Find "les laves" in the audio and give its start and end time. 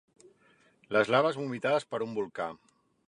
0.97-1.37